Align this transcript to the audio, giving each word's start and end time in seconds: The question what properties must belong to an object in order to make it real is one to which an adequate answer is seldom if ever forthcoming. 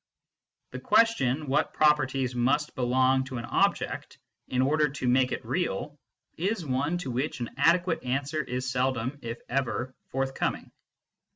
The 0.71 0.79
question 0.79 1.45
what 1.45 1.73
properties 1.75 2.33
must 2.33 2.73
belong 2.73 3.23
to 3.25 3.37
an 3.37 3.45
object 3.45 4.17
in 4.47 4.59
order 4.63 4.89
to 4.89 5.07
make 5.07 5.31
it 5.31 5.45
real 5.45 5.99
is 6.37 6.65
one 6.65 6.97
to 6.97 7.11
which 7.11 7.39
an 7.39 7.51
adequate 7.55 8.03
answer 8.03 8.43
is 8.43 8.71
seldom 8.71 9.19
if 9.21 9.37
ever 9.47 9.93
forthcoming. 10.07 10.71